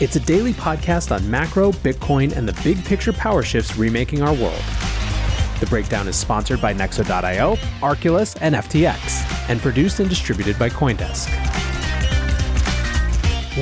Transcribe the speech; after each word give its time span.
It's 0.00 0.16
a 0.16 0.20
daily 0.20 0.54
podcast 0.54 1.14
on 1.14 1.30
macro, 1.30 1.72
Bitcoin, 1.72 2.34
and 2.34 2.48
the 2.48 2.58
big 2.62 2.82
picture 2.86 3.12
power 3.12 3.42
shifts 3.42 3.76
remaking 3.76 4.22
our 4.22 4.32
world. 4.32 4.62
The 5.60 5.66
Breakdown 5.68 6.08
is 6.08 6.16
sponsored 6.16 6.58
by 6.62 6.72
Nexo.io, 6.72 7.56
Arculus, 7.82 8.34
and 8.40 8.54
FTX, 8.54 9.50
and 9.50 9.60
produced 9.60 10.00
and 10.00 10.08
distributed 10.08 10.58
by 10.58 10.70
Coindesk. 10.70 11.28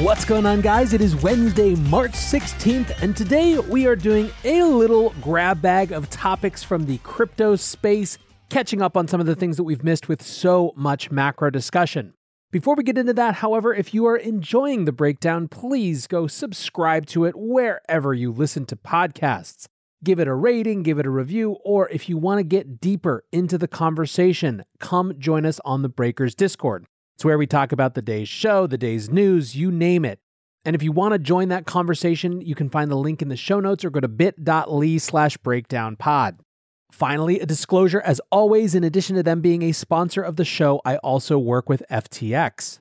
What's 0.05 0.25
going 0.25 0.47
on, 0.47 0.61
guys? 0.61 0.92
It 0.92 1.00
is 1.00 1.16
Wednesday, 1.16 1.75
March 1.75 2.12
16th, 2.12 3.03
and 3.03 3.16
today 3.16 3.59
we 3.59 3.89
are 3.89 3.97
doing 3.97 4.31
a 4.44 4.62
little 4.62 5.12
grab 5.20 5.61
bag 5.61 5.91
of 5.91 6.09
topics 6.09 6.62
from 6.62 6.86
the 6.86 6.98
crypto 6.98 7.56
space, 7.56 8.16
catching 8.48 8.81
up 8.81 8.97
on 8.97 9.09
some 9.09 9.19
of 9.19 9.27
the 9.27 9.34
things 9.34 9.56
that 9.56 9.64
we've 9.64 9.83
missed 9.83 10.06
with 10.06 10.22
so 10.22 10.72
much 10.77 11.11
macro 11.11 11.50
discussion. 11.50 12.14
Before 12.51 12.75
we 12.75 12.83
get 12.83 12.97
into 12.97 13.13
that, 13.13 13.35
however, 13.35 13.75
if 13.75 13.93
you 13.93 14.07
are 14.07 14.17
enjoying 14.17 14.87
the 14.87 14.93
breakdown, 14.93 15.49
please 15.49 16.07
go 16.07 16.27
subscribe 16.27 17.05
to 17.09 17.27
it 17.27 17.35
wherever 17.37 18.15
you 18.15 18.33
listen 18.33 18.65
to 18.67 18.77
podcasts. 18.77 19.67
Give 20.03 20.19
it 20.19 20.29
a 20.29 20.35
rating, 20.35 20.83
give 20.83 20.99
it 20.99 21.05
a 21.05 21.11
review, 21.11 21.59
or 21.63 21.91
if 21.91 22.09
you 22.09 22.17
want 22.17 22.39
to 22.39 22.45
get 22.45 22.81
deeper 22.81 23.23
into 23.33 23.59
the 23.59 23.69
conversation, 23.69 24.65
come 24.81 25.13
join 25.19 25.45
us 25.45 25.61
on 25.63 25.83
the 25.83 25.91
Breakers 25.91 26.35
Discord. 26.35 26.87
It's 27.17 27.25
where 27.25 27.37
we 27.37 27.47
talk 27.47 27.71
about 27.71 27.93
the 27.93 28.01
day's 28.01 28.31
show, 28.31 28.67
the 28.67 28.79
day's 28.79 29.11
news, 29.11 29.55
you 29.55 29.71
name 29.71 30.07
it. 30.07 30.19
And 30.65 30.75
if 30.75 30.83
you 30.83 30.91
want 30.91 31.12
to 31.12 31.19
join 31.19 31.49
that 31.49 31.67
conversation, 31.67 32.41
you 32.41 32.55
can 32.55 32.71
find 32.71 32.91
the 32.91 32.97
link 32.97 33.21
in 33.21 33.28
the 33.28 33.37
show 33.37 33.61
notes 33.61 33.84
or 33.84 33.91
go 33.91 34.01
to 34.01 34.09
bit.ly 34.09 34.97
slash 34.97 35.37
breakdownpod. 35.37 36.39
Finally, 36.91 37.38
a 37.41 37.47
disclosure 37.47 38.00
as 38.00 38.21
always, 38.32 38.75
in 38.75 38.82
addition 38.82 39.15
to 39.16 39.22
them 39.22 39.41
being 39.41 39.62
a 39.62 39.72
sponsor 39.72 40.22
of 40.22 40.37
the 40.37 40.44
show, 40.44 40.81
I 40.84 40.97
also 40.99 41.38
work 41.38 41.69
with 41.69 41.82
FTX. 41.91 42.78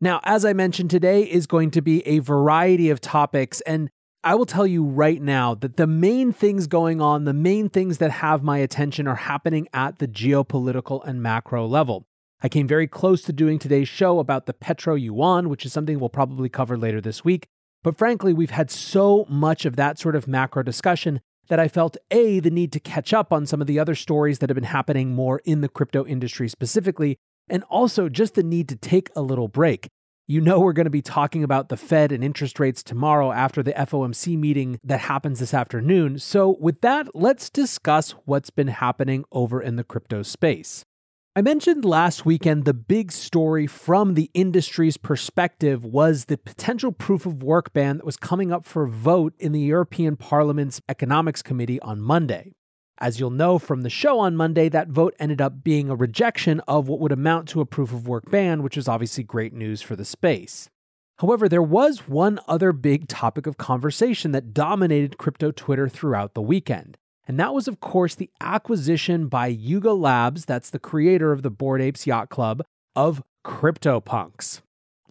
Now, 0.00 0.20
as 0.24 0.44
I 0.44 0.54
mentioned, 0.54 0.90
today 0.90 1.22
is 1.22 1.46
going 1.46 1.70
to 1.72 1.82
be 1.82 2.06
a 2.06 2.20
variety 2.20 2.88
of 2.88 3.00
topics, 3.00 3.60
and 3.62 3.90
I 4.24 4.34
will 4.34 4.46
tell 4.46 4.66
you 4.66 4.84
right 4.84 5.20
now 5.20 5.54
that 5.54 5.76
the 5.76 5.86
main 5.86 6.32
things 6.32 6.66
going 6.66 7.00
on, 7.00 7.24
the 7.24 7.34
main 7.34 7.68
things 7.68 7.98
that 7.98 8.10
have 8.10 8.42
my 8.42 8.58
attention 8.58 9.06
are 9.06 9.16
happening 9.16 9.68
at 9.74 9.98
the 9.98 10.08
geopolitical 10.08 11.06
and 11.06 11.22
macro 11.22 11.66
level. 11.66 12.06
I 12.42 12.48
came 12.48 12.66
very 12.66 12.86
close 12.86 13.20
to 13.22 13.32
doing 13.32 13.58
today's 13.58 13.88
show 13.88 14.18
about 14.18 14.46
the 14.46 14.54
Petro 14.54 14.94
Yuan, 14.94 15.50
which 15.50 15.66
is 15.66 15.72
something 15.72 16.00
we'll 16.00 16.08
probably 16.08 16.48
cover 16.48 16.78
later 16.78 17.00
this 17.02 17.22
week. 17.22 17.46
But 17.82 17.96
frankly, 17.96 18.32
we've 18.32 18.50
had 18.50 18.70
so 18.70 19.26
much 19.28 19.66
of 19.66 19.76
that 19.76 19.98
sort 19.98 20.16
of 20.16 20.26
macro 20.26 20.62
discussion 20.62 21.20
that 21.50 21.60
I 21.60 21.68
felt 21.68 21.98
A, 22.10 22.40
the 22.40 22.50
need 22.50 22.72
to 22.72 22.80
catch 22.80 23.12
up 23.12 23.32
on 23.32 23.44
some 23.44 23.60
of 23.60 23.66
the 23.66 23.78
other 23.78 23.94
stories 23.94 24.38
that 24.38 24.48
have 24.48 24.54
been 24.54 24.64
happening 24.64 25.14
more 25.14 25.42
in 25.44 25.60
the 25.60 25.68
crypto 25.68 26.06
industry 26.06 26.48
specifically, 26.48 27.18
and 27.48 27.62
also 27.64 28.08
just 28.08 28.36
the 28.36 28.42
need 28.42 28.68
to 28.70 28.76
take 28.76 29.10
a 29.14 29.20
little 29.20 29.48
break. 29.48 29.88
You 30.28 30.40
know, 30.40 30.60
we're 30.60 30.72
going 30.72 30.84
to 30.84 30.90
be 30.90 31.02
talking 31.02 31.42
about 31.42 31.68
the 31.68 31.76
Fed 31.76 32.12
and 32.12 32.22
interest 32.22 32.60
rates 32.60 32.84
tomorrow 32.84 33.32
after 33.32 33.64
the 33.64 33.72
FOMC 33.72 34.38
meeting 34.38 34.78
that 34.84 35.00
happens 35.00 35.40
this 35.40 35.52
afternoon. 35.52 36.20
So, 36.20 36.56
with 36.60 36.80
that, 36.82 37.08
let's 37.16 37.50
discuss 37.50 38.12
what's 38.26 38.50
been 38.50 38.68
happening 38.68 39.24
over 39.32 39.60
in 39.60 39.74
the 39.74 39.82
crypto 39.82 40.22
space. 40.22 40.84
I 41.36 41.42
mentioned 41.42 41.84
last 41.84 42.26
weekend 42.26 42.64
the 42.64 42.74
big 42.74 43.12
story 43.12 43.68
from 43.68 44.14
the 44.14 44.32
industry's 44.34 44.96
perspective 44.96 45.84
was 45.84 46.24
the 46.24 46.36
potential 46.36 46.90
proof 46.90 47.24
of 47.24 47.40
work 47.40 47.72
ban 47.72 47.98
that 47.98 48.04
was 48.04 48.16
coming 48.16 48.50
up 48.50 48.64
for 48.64 48.84
vote 48.88 49.34
in 49.38 49.52
the 49.52 49.60
European 49.60 50.16
Parliament's 50.16 50.80
Economics 50.88 51.40
Committee 51.40 51.78
on 51.82 52.00
Monday. 52.00 52.50
As 52.98 53.20
you'll 53.20 53.30
know 53.30 53.60
from 53.60 53.82
the 53.82 53.88
show 53.88 54.18
on 54.18 54.34
Monday, 54.34 54.68
that 54.70 54.88
vote 54.88 55.14
ended 55.20 55.40
up 55.40 55.62
being 55.62 55.88
a 55.88 55.94
rejection 55.94 56.58
of 56.66 56.88
what 56.88 56.98
would 56.98 57.12
amount 57.12 57.46
to 57.50 57.60
a 57.60 57.66
proof 57.66 57.92
of 57.92 58.08
work 58.08 58.28
ban, 58.28 58.64
which 58.64 58.74
was 58.74 58.88
obviously 58.88 59.22
great 59.22 59.52
news 59.52 59.80
for 59.80 59.94
the 59.94 60.04
space. 60.04 60.68
However, 61.20 61.48
there 61.48 61.62
was 61.62 62.08
one 62.08 62.40
other 62.48 62.72
big 62.72 63.06
topic 63.06 63.46
of 63.46 63.56
conversation 63.56 64.32
that 64.32 64.52
dominated 64.52 65.16
crypto 65.16 65.52
Twitter 65.52 65.88
throughout 65.88 66.34
the 66.34 66.42
weekend. 66.42 66.96
And 67.30 67.38
that 67.38 67.54
was, 67.54 67.68
of 67.68 67.78
course, 67.78 68.16
the 68.16 68.28
acquisition 68.40 69.28
by 69.28 69.46
Yuga 69.46 69.92
Labs, 69.92 70.46
that's 70.46 70.68
the 70.68 70.80
creator 70.80 71.30
of 71.30 71.44
the 71.44 71.48
Bored 71.48 71.80
Apes 71.80 72.04
Yacht 72.04 72.28
Club, 72.28 72.60
of 72.96 73.22
CryptoPunks. 73.46 74.62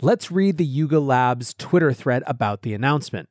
Let's 0.02 0.30
read 0.30 0.58
the 0.58 0.66
Yuga 0.66 1.00
Labs 1.00 1.54
Twitter 1.54 1.94
thread 1.94 2.24
about 2.28 2.62
the 2.62 2.74
announcement. 2.74 3.30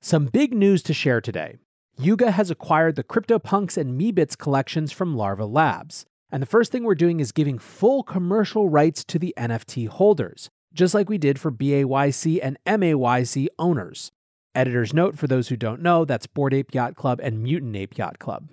Some 0.00 0.26
big 0.26 0.54
news 0.54 0.84
to 0.84 0.94
share 0.94 1.20
today. 1.20 1.56
Yuga 1.98 2.30
has 2.30 2.48
acquired 2.48 2.94
the 2.94 3.02
CryptoPunks 3.02 3.76
and 3.76 4.00
Meebits 4.00 4.38
collections 4.38 4.92
from 4.92 5.16
Larva 5.16 5.44
Labs. 5.44 6.06
And 6.30 6.40
the 6.40 6.46
first 6.46 6.70
thing 6.70 6.84
we're 6.84 6.94
doing 6.94 7.18
is 7.18 7.32
giving 7.32 7.58
full 7.58 8.04
commercial 8.04 8.68
rights 8.68 9.02
to 9.06 9.18
the 9.18 9.34
NFT 9.36 9.88
holders, 9.88 10.48
just 10.72 10.94
like 10.94 11.08
we 11.08 11.18
did 11.18 11.40
for 11.40 11.50
BAYC 11.50 12.38
and 12.40 12.56
MAYC 12.64 13.48
owners. 13.58 14.12
Editor's 14.58 14.92
note 14.92 15.16
for 15.16 15.28
those 15.28 15.46
who 15.46 15.56
don't 15.56 15.80
know 15.80 16.04
that's 16.04 16.26
Bored 16.26 16.52
Ape 16.52 16.74
Yacht 16.74 16.96
Club 16.96 17.20
and 17.22 17.44
Mutant 17.44 17.76
Ape 17.76 17.96
Yacht 17.96 18.18
Club. 18.18 18.48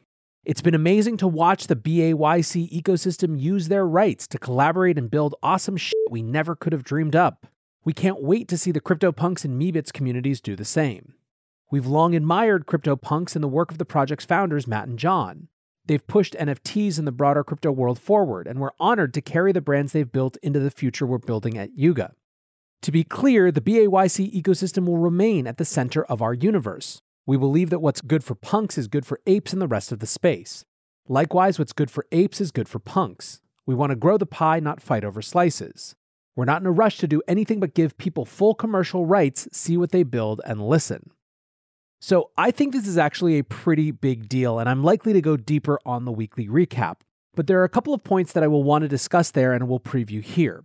It's 0.46 0.62
been 0.62 0.76
amazing 0.76 1.18
to 1.18 1.28
watch 1.28 1.66
the 1.66 1.76
BAYC 1.76 2.72
ecosystem 2.72 3.40
use 3.40 3.70
their 3.70 3.88
rights 3.88 4.28
to 4.28 4.38
collaborate 4.38 5.00
and 5.00 5.10
build 5.10 5.34
awesome 5.42 5.78
shit 5.78 5.98
we 6.12 6.22
never 6.22 6.56
could 6.56 6.74
have 6.74 6.84
dreamed 6.84 7.16
up. 7.16 7.48
We 7.84 7.92
can't 7.92 8.22
wait 8.22 8.48
to 8.50 8.58
see 8.58 8.72
the 8.72 8.80
CryptoPunks 8.80 9.46
and 9.46 9.60
Meebits 9.60 9.92
communities 9.92 10.42
do 10.42 10.56
the 10.56 10.64
same. 10.64 11.16
We've 11.72 11.88
long 11.88 12.14
admired 12.14 12.68
CryptoPunks 12.68 13.34
and 13.34 13.44
the 13.44 13.48
work 13.48 13.72
of 13.72 13.80
the 13.80 13.84
project's 13.86 14.26
founders, 14.26 14.68
Matt 14.68 14.88
and 14.88 15.00
John. 15.00 15.48
They've 15.88 16.06
pushed 16.06 16.36
NFTs 16.36 17.00
and 17.00 17.08
the 17.08 17.12
broader 17.12 17.44
crypto 17.44 17.72
world 17.72 17.98
forward, 17.98 18.46
and 18.46 18.60
we're 18.60 18.70
honored 18.80 19.16
to 19.16 19.22
carry 19.22 19.52
the 19.52 19.60
brands 19.60 19.92
they've 19.92 20.12
built 20.12 20.38
into 20.44 20.60
the 20.60 20.70
future 20.70 21.08
we're 21.08 21.18
building 21.18 21.58
at 21.58 21.76
Yuga. 21.76 22.14
To 22.86 22.92
be 22.92 23.04
clear, 23.04 23.52
the 23.52 23.62
BAYC 23.62 24.32
ecosystem 24.32 24.86
will 24.86 25.00
remain 25.00 25.48
at 25.48 25.58
the 25.58 25.66
center 25.66 26.06
of 26.06 26.22
our 26.22 26.36
universe. 26.36 27.02
We 27.26 27.36
believe 27.36 27.72
that 27.72 27.80
what's 27.80 28.00
good 28.00 28.24
for 28.24 28.36
punks 28.36 28.78
is 28.78 28.88
good 28.88 29.08
for 29.08 29.20
apes 29.26 29.54
and 29.54 29.60
the 29.60 29.68
rest 29.68 29.92
of 29.92 29.98
the 29.98 30.06
space. 30.06 30.66
Likewise, 31.08 31.58
what's 31.58 31.74
good 31.74 31.90
for 31.90 32.06
apes 32.12 32.40
is 32.40 32.52
good 32.52 32.70
for 32.70 32.78
punks. 32.78 33.42
We 33.66 33.74
want 33.74 33.90
to 33.90 33.96
grow 33.96 34.20
the 34.20 34.28
pie, 34.28 34.60
not 34.60 34.84
fight 34.84 35.04
over 35.04 35.24
slices. 35.24 35.96
We're 36.36 36.46
not 36.46 36.62
in 36.62 36.68
a 36.68 36.72
rush 36.72 37.00
to 37.00 37.08
do 37.08 37.24
anything 37.28 37.60
but 37.60 37.74
give 37.74 37.98
people 37.98 38.24
full 38.24 38.54
commercial 38.54 39.08
rights, 39.08 39.48
see 39.52 39.78
what 39.78 39.90
they 39.90 40.04
build, 40.04 40.40
and 40.46 40.62
listen. 40.62 41.10
So 42.00 42.30
I 42.38 42.52
think 42.52 42.72
this 42.72 42.88
is 42.88 43.00
actually 43.00 43.40
a 43.40 43.44
pretty 43.44 43.90
big 43.90 44.30
deal, 44.30 44.60
and 44.60 44.70
I'm 44.70 44.84
likely 44.84 45.12
to 45.14 45.22
go 45.22 45.38
deeper 45.38 45.80
on 45.88 46.06
the 46.06 46.12
weekly 46.12 46.48
recap. 46.48 46.98
But 47.34 47.48
there 47.48 47.60
are 47.62 47.64
a 47.64 47.68
couple 47.68 47.96
of 47.96 48.04
points 48.04 48.32
that 48.34 48.44
I 48.44 48.48
will 48.48 48.62
want 48.62 48.84
to 48.84 48.88
discuss 48.88 49.32
there 49.32 49.54
and 49.54 49.68
we'll 49.68 49.80
preview 49.80 50.22
here. 50.22 50.64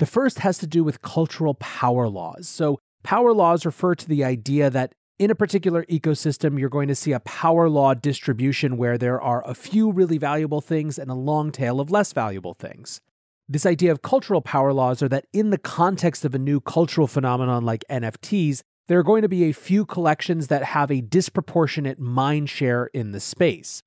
The 0.00 0.06
first 0.06 0.38
has 0.38 0.56
to 0.58 0.66
do 0.66 0.82
with 0.82 1.02
cultural 1.02 1.52
power 1.52 2.08
laws. 2.08 2.48
So, 2.48 2.80
power 3.02 3.34
laws 3.34 3.66
refer 3.66 3.94
to 3.94 4.08
the 4.08 4.24
idea 4.24 4.70
that 4.70 4.94
in 5.18 5.30
a 5.30 5.34
particular 5.34 5.84
ecosystem, 5.84 6.58
you're 6.58 6.70
going 6.70 6.88
to 6.88 6.94
see 6.94 7.12
a 7.12 7.20
power 7.20 7.68
law 7.68 7.92
distribution 7.92 8.78
where 8.78 8.96
there 8.96 9.20
are 9.20 9.46
a 9.46 9.52
few 9.52 9.92
really 9.92 10.16
valuable 10.16 10.62
things 10.62 10.98
and 10.98 11.10
a 11.10 11.14
long 11.14 11.52
tail 11.52 11.80
of 11.80 11.90
less 11.90 12.14
valuable 12.14 12.54
things. 12.54 13.02
This 13.46 13.66
idea 13.66 13.92
of 13.92 14.00
cultural 14.00 14.40
power 14.40 14.72
laws 14.72 15.02
are 15.02 15.08
that 15.10 15.26
in 15.34 15.50
the 15.50 15.58
context 15.58 16.24
of 16.24 16.34
a 16.34 16.38
new 16.38 16.60
cultural 16.62 17.06
phenomenon 17.06 17.66
like 17.66 17.84
NFTs, 17.90 18.62
there 18.88 18.98
are 18.98 19.02
going 19.02 19.20
to 19.20 19.28
be 19.28 19.44
a 19.44 19.52
few 19.52 19.84
collections 19.84 20.46
that 20.46 20.64
have 20.64 20.90
a 20.90 21.02
disproportionate 21.02 21.98
mind 21.98 22.48
share 22.48 22.86
in 22.94 23.12
the 23.12 23.20
space. 23.20 23.82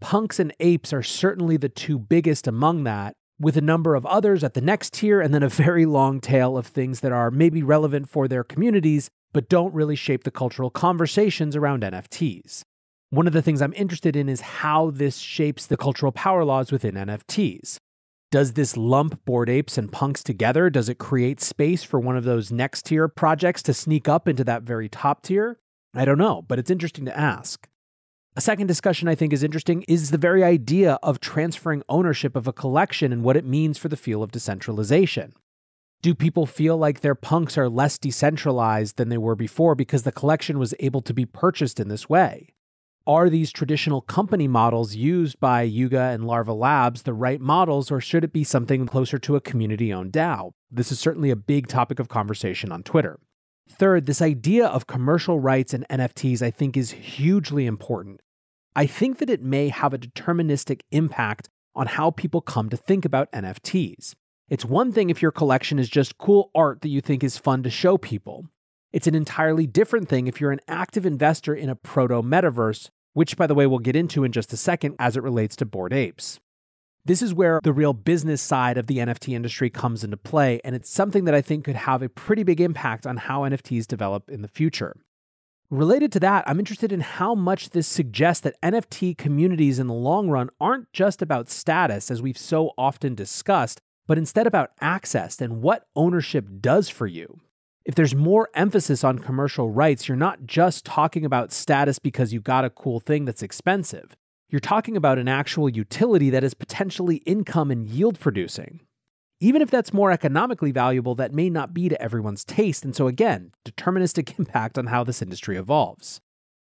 Punks 0.00 0.40
and 0.40 0.54
apes 0.60 0.94
are 0.94 1.02
certainly 1.02 1.58
the 1.58 1.68
two 1.68 1.98
biggest 1.98 2.46
among 2.46 2.84
that, 2.84 3.17
with 3.40 3.56
a 3.56 3.62
number 3.62 3.94
of 3.94 4.04
others 4.06 4.42
at 4.42 4.54
the 4.54 4.60
next 4.60 4.94
tier, 4.94 5.20
and 5.20 5.32
then 5.32 5.42
a 5.42 5.48
very 5.48 5.86
long 5.86 6.20
tail 6.20 6.56
of 6.56 6.66
things 6.66 7.00
that 7.00 7.12
are 7.12 7.30
maybe 7.30 7.62
relevant 7.62 8.08
for 8.08 8.26
their 8.26 8.44
communities, 8.44 9.08
but 9.32 9.48
don't 9.48 9.74
really 9.74 9.96
shape 9.96 10.24
the 10.24 10.30
cultural 10.30 10.70
conversations 10.70 11.54
around 11.54 11.82
NFTs. 11.82 12.62
One 13.10 13.26
of 13.26 13.32
the 13.32 13.42
things 13.42 13.62
I'm 13.62 13.72
interested 13.74 14.16
in 14.16 14.28
is 14.28 14.40
how 14.40 14.90
this 14.90 15.18
shapes 15.18 15.66
the 15.66 15.76
cultural 15.76 16.12
power 16.12 16.44
laws 16.44 16.70
within 16.70 16.94
NFTs. 16.94 17.78
Does 18.30 18.52
this 18.52 18.76
lump 18.76 19.24
bored 19.24 19.48
apes 19.48 19.78
and 19.78 19.90
punks 19.90 20.22
together? 20.22 20.68
Does 20.68 20.90
it 20.90 20.98
create 20.98 21.40
space 21.40 21.82
for 21.82 21.98
one 21.98 22.16
of 22.16 22.24
those 22.24 22.52
next 22.52 22.84
tier 22.84 23.08
projects 23.08 23.62
to 23.62 23.72
sneak 23.72 24.06
up 24.06 24.28
into 24.28 24.44
that 24.44 24.64
very 24.64 24.90
top 24.90 25.22
tier? 25.22 25.58
I 25.94 26.04
don't 26.04 26.18
know, 26.18 26.42
but 26.42 26.58
it's 26.58 26.70
interesting 26.70 27.06
to 27.06 27.18
ask. 27.18 27.66
A 28.38 28.40
second 28.40 28.68
discussion 28.68 29.08
I 29.08 29.16
think 29.16 29.32
is 29.32 29.42
interesting 29.42 29.84
is 29.88 30.12
the 30.12 30.16
very 30.16 30.44
idea 30.44 31.00
of 31.02 31.18
transferring 31.18 31.82
ownership 31.88 32.36
of 32.36 32.46
a 32.46 32.52
collection 32.52 33.12
and 33.12 33.24
what 33.24 33.36
it 33.36 33.44
means 33.44 33.78
for 33.78 33.88
the 33.88 33.96
feel 33.96 34.22
of 34.22 34.30
decentralization. 34.30 35.32
Do 36.02 36.14
people 36.14 36.46
feel 36.46 36.76
like 36.76 37.00
their 37.00 37.16
punks 37.16 37.58
are 37.58 37.68
less 37.68 37.98
decentralized 37.98 38.96
than 38.96 39.08
they 39.08 39.18
were 39.18 39.34
before 39.34 39.74
because 39.74 40.04
the 40.04 40.12
collection 40.12 40.60
was 40.60 40.72
able 40.78 41.02
to 41.02 41.12
be 41.12 41.26
purchased 41.26 41.80
in 41.80 41.88
this 41.88 42.08
way? 42.08 42.54
Are 43.08 43.28
these 43.28 43.50
traditional 43.50 44.02
company 44.02 44.46
models 44.46 44.94
used 44.94 45.40
by 45.40 45.62
Yuga 45.62 46.02
and 46.02 46.24
Larva 46.24 46.52
Labs 46.52 47.02
the 47.02 47.14
right 47.14 47.40
models, 47.40 47.90
or 47.90 48.00
should 48.00 48.22
it 48.22 48.32
be 48.32 48.44
something 48.44 48.86
closer 48.86 49.18
to 49.18 49.34
a 49.34 49.40
community 49.40 49.92
owned 49.92 50.12
DAO? 50.12 50.52
This 50.70 50.92
is 50.92 51.00
certainly 51.00 51.30
a 51.30 51.34
big 51.34 51.66
topic 51.66 51.98
of 51.98 52.08
conversation 52.08 52.70
on 52.70 52.84
Twitter. 52.84 53.18
Third, 53.68 54.06
this 54.06 54.22
idea 54.22 54.68
of 54.68 54.86
commercial 54.86 55.40
rights 55.40 55.74
and 55.74 55.84
NFTs 55.88 56.40
I 56.40 56.52
think 56.52 56.76
is 56.76 56.92
hugely 56.92 57.66
important. 57.66 58.20
I 58.78 58.86
think 58.86 59.18
that 59.18 59.28
it 59.28 59.42
may 59.42 59.70
have 59.70 59.92
a 59.92 59.98
deterministic 59.98 60.82
impact 60.92 61.48
on 61.74 61.88
how 61.88 62.12
people 62.12 62.40
come 62.40 62.68
to 62.68 62.76
think 62.76 63.04
about 63.04 63.28
NFTs. 63.32 64.14
It's 64.48 64.64
one 64.64 64.92
thing 64.92 65.10
if 65.10 65.20
your 65.20 65.32
collection 65.32 65.80
is 65.80 65.88
just 65.88 66.16
cool 66.16 66.52
art 66.54 66.82
that 66.82 66.88
you 66.88 67.00
think 67.00 67.24
is 67.24 67.38
fun 67.38 67.64
to 67.64 67.70
show 67.70 67.98
people. 67.98 68.46
It's 68.92 69.08
an 69.08 69.16
entirely 69.16 69.66
different 69.66 70.08
thing 70.08 70.28
if 70.28 70.40
you're 70.40 70.52
an 70.52 70.60
active 70.68 71.04
investor 71.04 71.56
in 71.56 71.68
a 71.68 71.74
proto 71.74 72.22
metaverse, 72.22 72.90
which, 73.14 73.36
by 73.36 73.48
the 73.48 73.54
way, 73.56 73.66
we'll 73.66 73.80
get 73.80 73.96
into 73.96 74.22
in 74.22 74.30
just 74.30 74.52
a 74.52 74.56
second 74.56 74.94
as 75.00 75.16
it 75.16 75.24
relates 75.24 75.56
to 75.56 75.66
Bored 75.66 75.92
Apes. 75.92 76.38
This 77.04 77.20
is 77.20 77.34
where 77.34 77.58
the 77.64 77.72
real 77.72 77.94
business 77.94 78.40
side 78.40 78.78
of 78.78 78.86
the 78.86 78.98
NFT 78.98 79.34
industry 79.34 79.70
comes 79.70 80.04
into 80.04 80.16
play, 80.16 80.60
and 80.62 80.76
it's 80.76 80.88
something 80.88 81.24
that 81.24 81.34
I 81.34 81.42
think 81.42 81.64
could 81.64 81.74
have 81.74 82.00
a 82.00 82.08
pretty 82.08 82.44
big 82.44 82.60
impact 82.60 83.08
on 83.08 83.16
how 83.16 83.40
NFTs 83.40 83.88
develop 83.88 84.30
in 84.30 84.42
the 84.42 84.46
future. 84.46 84.94
Related 85.70 86.10
to 86.12 86.20
that, 86.20 86.44
I'm 86.48 86.58
interested 86.58 86.92
in 86.92 87.00
how 87.00 87.34
much 87.34 87.70
this 87.70 87.86
suggests 87.86 88.40
that 88.40 88.58
NFT 88.62 89.18
communities 89.18 89.78
in 89.78 89.86
the 89.86 89.92
long 89.92 90.30
run 90.30 90.48
aren't 90.58 90.90
just 90.94 91.20
about 91.20 91.50
status, 91.50 92.10
as 92.10 92.22
we've 92.22 92.38
so 92.38 92.72
often 92.78 93.14
discussed, 93.14 93.78
but 94.06 94.16
instead 94.16 94.46
about 94.46 94.70
access 94.80 95.42
and 95.42 95.60
what 95.60 95.86
ownership 95.94 96.46
does 96.62 96.88
for 96.88 97.06
you. 97.06 97.42
If 97.84 97.94
there's 97.94 98.14
more 98.14 98.48
emphasis 98.54 99.04
on 99.04 99.18
commercial 99.18 99.68
rights, 99.68 100.08
you're 100.08 100.16
not 100.16 100.46
just 100.46 100.86
talking 100.86 101.26
about 101.26 101.52
status 101.52 101.98
because 101.98 102.32
you 102.32 102.40
got 102.40 102.64
a 102.64 102.70
cool 102.70 102.98
thing 102.98 103.26
that's 103.26 103.42
expensive. 103.42 104.16
You're 104.48 104.60
talking 104.60 104.96
about 104.96 105.18
an 105.18 105.28
actual 105.28 105.68
utility 105.68 106.30
that 106.30 106.44
is 106.44 106.54
potentially 106.54 107.16
income 107.26 107.70
and 107.70 107.86
yield 107.86 108.18
producing. 108.18 108.80
Even 109.40 109.62
if 109.62 109.70
that's 109.70 109.92
more 109.92 110.10
economically 110.10 110.72
valuable, 110.72 111.14
that 111.14 111.32
may 111.32 111.48
not 111.48 111.72
be 111.72 111.88
to 111.88 112.02
everyone's 112.02 112.44
taste, 112.44 112.84
and 112.84 112.94
so 112.94 113.06
again, 113.06 113.52
deterministic 113.64 114.36
impact 114.38 114.76
on 114.76 114.86
how 114.86 115.04
this 115.04 115.22
industry 115.22 115.56
evolves. 115.56 116.20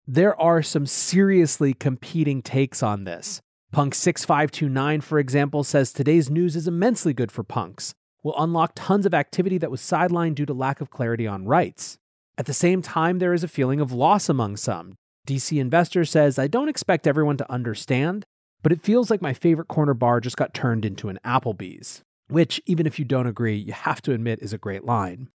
There 0.08 0.40
are 0.40 0.62
some 0.62 0.86
seriously 0.86 1.74
competing 1.74 2.42
takes 2.42 2.82
on 2.82 3.04
this. 3.04 3.42
Punk6529, 3.74 5.02
for 5.02 5.20
example, 5.20 5.64
says 5.64 5.92
today's 5.92 6.30
news 6.30 6.56
is 6.56 6.68
immensely 6.68 7.14
good 7.14 7.32
for 7.32 7.44
punks, 7.44 7.94
will 8.22 8.36
unlock 8.38 8.74
tons 8.76 9.06
of 9.06 9.14
activity 9.14 9.58
that 9.58 9.72
was 9.72 9.82
sidelined 9.82 10.36
due 10.36 10.46
to 10.46 10.54
lack 10.54 10.80
of 10.80 10.90
clarity 10.90 11.26
on 11.28 11.46
rights. 11.46 11.98
At 12.38 12.46
the 12.46 12.54
same 12.54 12.82
time, 12.82 13.20
there 13.20 13.34
is 13.34 13.44
a 13.44 13.48
feeling 13.48 13.80
of 13.80 13.92
loss 13.92 14.30
among 14.30 14.58
some. 14.58 14.96
DC 15.28 15.60
Investor 15.60 16.06
says, 16.06 16.40
I 16.40 16.48
don't 16.48 16.70
expect 16.70 17.08
everyone 17.08 17.38
to 17.38 17.52
understand, 17.52 18.26
but 18.62 18.72
it 18.72 18.82
feels 18.82 19.10
like 19.10 19.22
my 19.22 19.34
favorite 19.34 19.68
corner 19.68 19.94
bar 19.94 20.20
just 20.20 20.38
got 20.38 20.54
turned 20.54 20.86
into 20.86 21.10
an 21.10 21.20
Applebee's, 21.26 22.02
which, 22.34 22.62
even 22.66 22.86
if 22.86 23.00
you 23.00 23.06
don't 23.06 23.28
agree, 23.28 23.56
you 23.56 23.74
have 23.74 24.02
to 24.02 24.12
admit 24.12 24.40
is 24.42 24.54
a 24.54 24.58
great 24.58 24.84
line. 24.84 25.30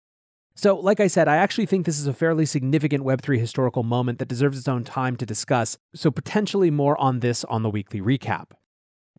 So, 0.55 0.79
like 0.79 1.01
I 1.01 1.07
said, 1.07 1.27
I 1.27 1.35
actually 1.35 1.65
think 1.65 1.85
this 1.85 1.99
is 1.99 2.07
a 2.07 2.13
fairly 2.13 2.45
significant 2.45 3.03
Web3 3.03 3.37
historical 3.37 3.83
moment 3.83 4.19
that 4.19 4.29
deserves 4.29 4.57
its 4.57 4.69
own 4.69 4.85
time 4.85 5.17
to 5.17 5.25
discuss, 5.25 5.77
so 5.93 6.09
potentially 6.09 6.71
more 6.71 6.99
on 6.99 7.19
this 7.19 7.43
on 7.43 7.61
the 7.61 7.69
weekly 7.69 7.99
recap. 7.99 8.51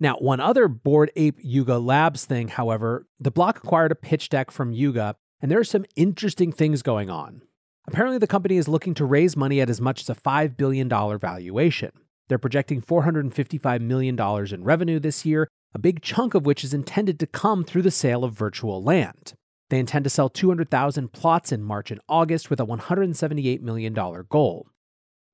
Now, 0.01 0.17
one 0.17 0.41
other 0.41 0.67
Bored 0.67 1.11
Ape 1.15 1.39
Yuga 1.43 1.79
Labs 1.79 2.25
thing, 2.25 2.49
however, 2.49 3.07
the 3.21 3.31
block 3.31 3.59
acquired 3.59 3.93
a 3.93 3.97
pitch 3.97 4.31
deck 4.31 4.51
from 4.51 4.73
Yuga, 4.73 5.17
and 5.43 5.51
there 5.51 5.61
are 5.61 5.65
some 5.65 5.85
interesting 5.95 6.53
things 6.53 6.83
going 6.83 7.11
on. 7.11 7.43
Apparently, 7.87 8.19
the 8.19 8.27
company 8.27 8.57
is 8.57 8.69
looking 8.69 8.95
to 8.95 9.05
raise 9.05 9.37
money 9.37 9.61
at 9.61 9.71
as 9.71 9.81
much 9.81 10.01
as 10.01 10.11
a 10.11 10.15
$5 10.15 10.57
billion 10.57 10.89
valuation. 10.89 11.93
They're 12.29 12.39
projecting 12.39 12.81
$455 12.81 13.81
million 13.81 14.19
in 14.19 14.65
revenue 14.65 14.99
this 14.99 15.25
year, 15.25 15.49
a 15.77 15.79
big 15.79 16.01
chunk 16.01 16.33
of 16.33 16.47
which 16.47 16.65
is 16.65 16.73
intended 16.73 17.21
to 17.21 17.27
come 17.27 17.63
through 17.63 17.83
the 17.83 17.91
sale 17.91 18.25
of 18.25 18.33
virtual 18.33 18.83
land. 18.83 19.35
They 19.69 19.79
intend 19.79 20.05
to 20.05 20.11
sell 20.11 20.31
200,000 20.31 21.13
plots 21.13 21.53
in 21.53 21.63
March 21.63 21.91
and 21.91 22.01
August 22.09 22.49
with 22.49 22.61
a 22.61 22.65
$178 22.65 23.61
million 23.61 23.93
goal. 23.93 24.69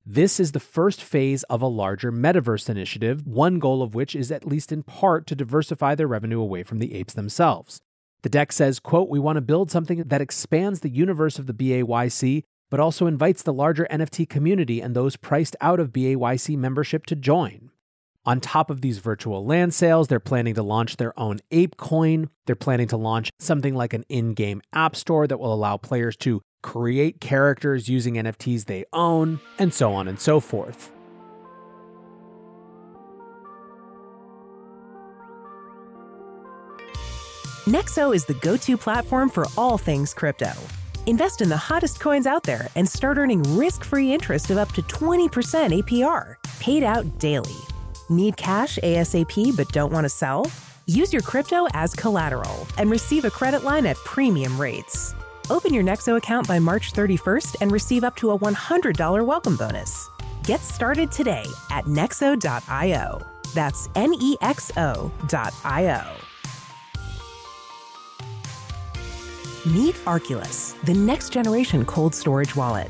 This 0.05 0.41
is 0.41 0.51
the 0.51 0.59
first 0.59 1.01
phase 1.01 1.43
of 1.43 1.61
a 1.61 1.67
larger 1.67 2.11
metaverse 2.11 2.69
initiative, 2.69 3.25
one 3.25 3.57
goal 3.57 3.81
of 3.81 3.95
which 3.95 4.17
is 4.17 4.33
at 4.33 4.45
least 4.45 4.73
in 4.73 4.83
part 4.83 5.27
to 5.27 5.35
diversify 5.35 5.95
their 5.95 6.07
revenue 6.07 6.41
away 6.41 6.63
from 6.63 6.79
the 6.79 6.93
apes 6.93 7.13
themselves. 7.13 7.79
The 8.23 8.27
deck 8.27 8.51
says, 8.51 8.81
quote, 8.81 9.07
"We 9.07 9.19
want 9.19 9.37
to 9.37 9.41
build 9.41 9.71
something 9.71 10.03
that 10.03 10.19
expands 10.19 10.81
the 10.81 10.89
universe 10.89 11.39
of 11.39 11.47
the 11.47 11.53
BAYC, 11.53 12.43
but 12.69 12.81
also 12.81 13.07
invites 13.07 13.43
the 13.43 13.53
larger 13.53 13.87
NFT 13.89 14.27
community 14.27 14.81
and 14.81 14.93
those 14.93 15.15
priced 15.15 15.55
out 15.61 15.79
of 15.79 15.93
BAYC 15.93 16.57
membership 16.57 17.05
to 17.05 17.15
join." 17.15 17.69
On 18.25 18.39
top 18.39 18.69
of 18.69 18.79
these 18.79 18.99
virtual 18.99 19.45
land 19.45 19.73
sales, 19.73 20.07
they're 20.07 20.19
planning 20.21 20.55
to 20.55 20.63
launch 20.63 20.95
their 20.95 21.17
own 21.19 21.39
Ape 21.51 21.75
Coin. 21.75 22.29
They're 22.45 22.55
planning 22.55 22.87
to 22.87 22.97
launch 22.97 23.29
something 23.37 23.75
like 23.75 23.93
an 23.93 24.05
in 24.07 24.33
game 24.33 24.61
app 24.71 24.95
store 24.95 25.27
that 25.27 25.39
will 25.39 25.53
allow 25.53 25.75
players 25.75 26.15
to 26.17 26.41
create 26.61 27.19
characters 27.19 27.89
using 27.89 28.13
NFTs 28.13 28.65
they 28.65 28.85
own, 28.93 29.41
and 29.59 29.73
so 29.73 29.93
on 29.93 30.07
and 30.07 30.17
so 30.17 30.39
forth. 30.39 30.89
Nexo 37.65 38.15
is 38.15 38.23
the 38.25 38.35
go 38.35 38.55
to 38.55 38.77
platform 38.77 39.29
for 39.29 39.47
all 39.57 39.77
things 39.77 40.13
crypto. 40.13 40.51
Invest 41.07 41.41
in 41.41 41.49
the 41.49 41.57
hottest 41.57 41.99
coins 41.99 42.25
out 42.25 42.43
there 42.43 42.69
and 42.77 42.87
start 42.87 43.17
earning 43.17 43.43
risk 43.57 43.83
free 43.83 44.13
interest 44.13 44.49
of 44.49 44.57
up 44.57 44.71
to 44.71 44.81
20% 44.83 45.83
APR, 45.83 46.35
paid 46.61 46.83
out 46.83 47.19
daily. 47.19 47.55
Need 48.15 48.37
cash 48.37 48.77
ASAP 48.83 49.55
but 49.57 49.67
don't 49.69 49.91
want 49.91 50.05
to 50.05 50.09
sell? 50.09 50.49
Use 50.85 51.11
your 51.11 51.21
crypto 51.21 51.67
as 51.73 51.93
collateral 51.95 52.67
and 52.77 52.91
receive 52.91 53.25
a 53.25 53.31
credit 53.31 53.63
line 53.63 53.85
at 53.85 53.97
premium 53.97 54.59
rates. 54.59 55.15
Open 55.49 55.73
your 55.73 55.83
Nexo 55.83 56.17
account 56.17 56.47
by 56.47 56.59
March 56.59 56.93
31st 56.93 57.55
and 57.61 57.71
receive 57.71 58.03
up 58.03 58.15
to 58.17 58.31
a 58.31 58.37
$100 58.37 59.25
welcome 59.25 59.57
bonus. 59.57 60.09
Get 60.43 60.59
started 60.59 61.11
today 61.11 61.45
at 61.71 61.85
nexo.io. 61.85 63.21
That's 63.53 63.89
N 63.95 64.13
E 64.19 64.35
X 64.41 64.71
O.io. 64.77 66.15
Meet 69.65 69.95
Arculus, 70.05 70.81
the 70.83 70.93
next 70.93 71.29
generation 71.29 71.85
cold 71.85 72.13
storage 72.13 72.55
wallet. 72.55 72.89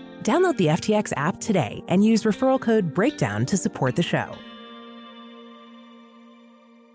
Download 0.23 0.55
the 0.57 0.67
FTX 0.67 1.13
app 1.17 1.39
today 1.39 1.83
and 1.87 2.05
use 2.05 2.23
referral 2.23 2.61
code 2.61 2.93
BREAKDOWN 2.93 3.47
to 3.47 3.57
support 3.57 3.95
the 3.95 4.03
show. 4.03 4.35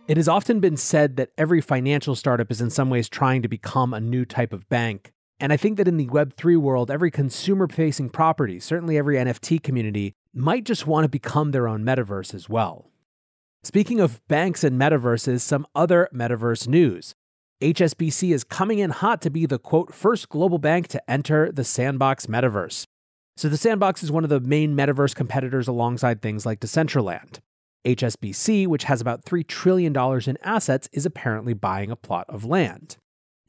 It 0.06 0.16
has 0.16 0.28
often 0.28 0.60
been 0.60 0.76
said 0.76 1.16
that 1.16 1.30
every 1.36 1.60
financial 1.60 2.14
startup 2.14 2.52
is 2.52 2.60
in 2.60 2.70
some 2.70 2.88
ways 2.88 3.08
trying 3.08 3.42
to 3.42 3.48
become 3.48 3.92
a 3.92 4.00
new 4.00 4.24
type 4.24 4.52
of 4.52 4.68
bank. 4.68 5.12
And 5.40 5.52
I 5.52 5.56
think 5.56 5.76
that 5.76 5.88
in 5.88 5.96
the 5.96 6.06
Web3 6.06 6.56
world, 6.58 6.90
every 6.90 7.10
consumer 7.10 7.66
facing 7.66 8.10
property, 8.10 8.60
certainly 8.60 8.96
every 8.96 9.16
NFT 9.16 9.60
community, 9.60 10.14
might 10.32 10.64
just 10.64 10.86
want 10.86 11.02
to 11.04 11.08
become 11.08 11.50
their 11.50 11.66
own 11.66 11.82
metaverse 11.82 12.32
as 12.32 12.48
well. 12.48 12.90
Speaking 13.64 13.98
of 13.98 14.24
banks 14.28 14.62
and 14.62 14.80
metaverses, 14.80 15.40
some 15.40 15.66
other 15.74 16.08
metaverse 16.14 16.68
news. 16.68 17.16
HSBC 17.60 18.32
is 18.32 18.44
coming 18.44 18.78
in 18.78 18.90
hot 18.90 19.20
to 19.22 19.30
be 19.30 19.46
the 19.46 19.58
quote, 19.58 19.92
first 19.92 20.28
global 20.28 20.58
bank 20.58 20.86
to 20.88 21.10
enter 21.10 21.50
the 21.50 21.64
sandbox 21.64 22.26
metaverse. 22.26 22.86
So, 23.36 23.50
the 23.50 23.58
sandbox 23.58 24.02
is 24.02 24.10
one 24.10 24.24
of 24.24 24.30
the 24.30 24.40
main 24.40 24.74
metaverse 24.74 25.14
competitors 25.14 25.68
alongside 25.68 26.22
things 26.22 26.46
like 26.46 26.60
Decentraland. 26.60 27.40
HSBC, 27.84 28.66
which 28.66 28.84
has 28.84 29.00
about 29.00 29.24
$3 29.24 29.46
trillion 29.46 29.94
in 30.26 30.38
assets, 30.42 30.88
is 30.92 31.04
apparently 31.06 31.52
buying 31.52 31.90
a 31.90 31.96
plot 31.96 32.26
of 32.28 32.44
land. 32.44 32.96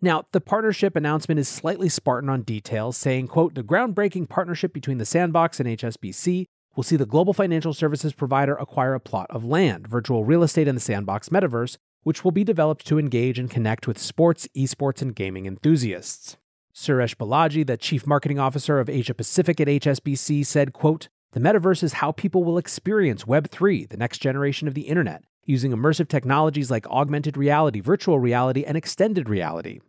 Now, 0.02 0.26
the 0.32 0.42
partnership 0.42 0.96
announcement 0.96 1.40
is 1.40 1.48
slightly 1.48 1.90
Spartan 1.90 2.30
on 2.30 2.44
details, 2.44 2.98
saying, 2.98 3.30
quote, 3.30 3.56
the 3.56 3.64
groundbreaking 3.64 4.30
partnership 4.30 4.74
between 4.74 5.00
the 5.00 5.06
Sandbox 5.06 5.60
and 5.60 5.68
HSBC 5.68 6.46
will 6.76 6.84
see 6.84 6.98
the 6.98 7.06
global 7.06 7.34
financial 7.34 7.74
services 7.74 8.14
provider 8.14 8.56
acquire 8.56 8.94
a 8.94 9.00
plot 9.00 9.28
of 9.32 9.44
land, 9.44 9.88
virtual 9.88 10.24
real 10.24 10.44
estate 10.44 10.68
in 10.68 10.76
the 10.76 10.82
Sandbox 10.82 11.30
metaverse, 11.30 11.78
which 12.04 12.24
will 12.24 12.32
be 12.32 12.44
developed 12.44 12.86
to 12.86 13.00
engage 13.00 13.40
and 13.40 13.50
connect 13.50 13.88
with 13.88 13.98
sports, 13.98 14.48
esports, 14.56 15.02
and 15.02 15.16
gaming 15.16 15.48
enthusiasts. 15.48 16.38
Suresh 16.78 17.16
Balaji, 17.16 17.66
the 17.66 17.76
chief 17.76 18.06
marketing 18.06 18.38
officer 18.38 18.80
of 18.80 18.88
Asia 18.88 19.16
Pacific 19.16 19.60
at 19.60 19.68
HSBC, 19.68 20.46
said, 20.46 20.74
quote, 20.74 21.10
the 21.32 21.40
metaverse 21.40 21.82
is 21.82 21.94
how 21.94 22.12
people 22.12 22.44
will 22.44 22.60
experience 22.60 23.24
Web3, 23.24 23.90
the 23.90 23.98
next 23.98 24.20
generation 24.20 24.68
of 24.68 24.76
the 24.76 24.84
internet, 24.84 25.24
using 25.44 25.72
immersive 25.72 26.08
technologies 26.08 26.70
like 26.70 26.86
augmented 26.88 27.36
reality, 27.36 27.80
virtual 27.80 28.20
reality, 28.20 28.64
and 28.64 28.78
extended 28.78 29.28
reality. 29.28 29.80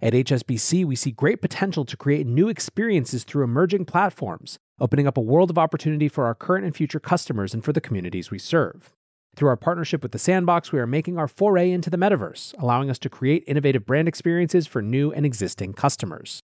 At 0.00 0.14
HSBC, 0.14 0.86
we 0.86 0.96
see 0.96 1.10
great 1.10 1.42
potential 1.42 1.84
to 1.84 1.98
create 1.98 2.26
new 2.26 2.48
experiences 2.48 3.24
through 3.24 3.44
emerging 3.44 3.84
platforms, 3.84 4.58
opening 4.80 5.06
up 5.06 5.18
a 5.18 5.20
world 5.20 5.50
of 5.50 5.58
opportunity 5.58 6.08
for 6.08 6.24
our 6.24 6.34
current 6.34 6.64
and 6.64 6.74
future 6.74 7.00
customers 7.00 7.52
and 7.52 7.62
for 7.62 7.74
the 7.74 7.80
communities 7.82 8.30
we 8.30 8.38
serve. 8.38 8.94
Through 9.38 9.50
our 9.50 9.56
partnership 9.56 10.02
with 10.02 10.10
the 10.10 10.18
Sandbox, 10.18 10.72
we 10.72 10.80
are 10.80 10.86
making 10.86 11.16
our 11.16 11.28
foray 11.28 11.70
into 11.70 11.90
the 11.90 11.96
metaverse, 11.96 12.56
allowing 12.58 12.90
us 12.90 12.98
to 12.98 13.08
create 13.08 13.44
innovative 13.46 13.86
brand 13.86 14.08
experiences 14.08 14.66
for 14.66 14.82
new 14.82 15.12
and 15.12 15.24
existing 15.24 15.74
customers. 15.74 16.42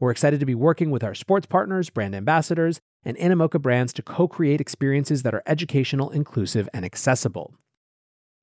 We're 0.00 0.10
excited 0.10 0.40
to 0.40 0.46
be 0.46 0.56
working 0.56 0.90
with 0.90 1.04
our 1.04 1.14
sports 1.14 1.46
partners, 1.46 1.88
brand 1.88 2.16
ambassadors, 2.16 2.80
and 3.04 3.16
Animoca 3.16 3.62
brands 3.62 3.92
to 3.92 4.02
co 4.02 4.26
create 4.26 4.60
experiences 4.60 5.22
that 5.22 5.36
are 5.36 5.44
educational, 5.46 6.10
inclusive, 6.10 6.68
and 6.74 6.84
accessible. 6.84 7.54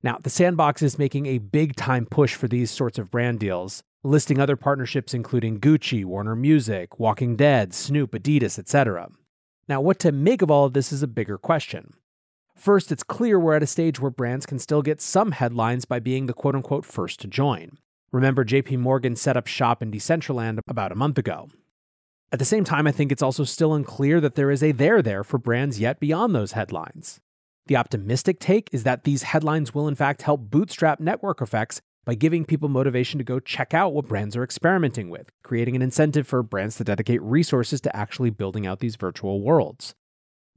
Now, 0.01 0.17
the 0.23 0.29
Sandbox 0.29 0.81
is 0.81 0.97
making 0.97 1.25
a 1.25 1.39
big 1.39 1.75
time 1.75 2.05
push 2.05 2.35
for 2.35 2.47
these 2.47 2.71
sorts 2.71 2.99
of 2.99 3.11
brand 3.11 3.41
deals, 3.41 3.83
listing 4.05 4.39
other 4.39 4.55
partnerships 4.55 5.13
including 5.13 5.59
Gucci, 5.59 6.05
Warner 6.05 6.37
Music, 6.37 7.01
Walking 7.01 7.35
Dead, 7.35 7.73
Snoop, 7.73 8.11
Adidas, 8.13 8.57
etc. 8.57 9.09
Now, 9.67 9.81
what 9.81 9.99
to 9.99 10.13
make 10.13 10.41
of 10.41 10.49
all 10.49 10.63
of 10.63 10.71
this 10.71 10.93
is 10.93 11.03
a 11.03 11.07
bigger 11.07 11.37
question. 11.37 11.95
First, 12.59 12.91
it's 12.91 13.03
clear 13.03 13.39
we're 13.39 13.55
at 13.55 13.63
a 13.63 13.67
stage 13.67 14.01
where 14.01 14.11
brands 14.11 14.45
can 14.45 14.59
still 14.59 14.81
get 14.81 14.99
some 14.99 15.31
headlines 15.31 15.85
by 15.85 15.99
being 15.99 16.25
the 16.25 16.33
quote 16.33 16.55
unquote 16.55 16.83
first 16.83 17.21
to 17.21 17.27
join. 17.27 17.77
Remember, 18.11 18.43
JP 18.43 18.79
Morgan 18.79 19.15
set 19.15 19.37
up 19.37 19.47
shop 19.47 19.81
in 19.81 19.93
Decentraland 19.93 20.59
about 20.67 20.91
a 20.91 20.95
month 20.95 21.17
ago. 21.17 21.47
At 22.33 22.39
the 22.39 22.43
same 22.43 22.65
time, 22.65 22.85
I 22.85 22.91
think 22.91 23.13
it's 23.13 23.21
also 23.21 23.45
still 23.45 23.73
unclear 23.73 24.19
that 24.19 24.35
there 24.35 24.51
is 24.51 24.61
a 24.61 24.73
there 24.73 25.01
there 25.01 25.23
for 25.23 25.37
brands 25.37 25.79
yet 25.79 26.01
beyond 26.01 26.35
those 26.35 26.51
headlines. 26.51 27.21
The 27.67 27.77
optimistic 27.77 28.41
take 28.41 28.67
is 28.73 28.83
that 28.83 29.05
these 29.05 29.23
headlines 29.23 29.73
will 29.73 29.87
in 29.87 29.95
fact 29.95 30.23
help 30.23 30.51
bootstrap 30.51 30.99
network 30.99 31.41
effects 31.41 31.79
by 32.03 32.15
giving 32.15 32.43
people 32.43 32.67
motivation 32.67 33.19
to 33.19 33.23
go 33.23 33.39
check 33.39 33.73
out 33.73 33.93
what 33.93 34.09
brands 34.09 34.35
are 34.35 34.43
experimenting 34.43 35.09
with, 35.09 35.29
creating 35.43 35.77
an 35.77 35.81
incentive 35.81 36.27
for 36.27 36.43
brands 36.43 36.75
to 36.75 36.83
dedicate 36.83 37.21
resources 37.21 37.79
to 37.79 37.95
actually 37.95 38.31
building 38.31 38.67
out 38.67 38.79
these 38.79 38.97
virtual 38.97 39.39
worlds. 39.39 39.95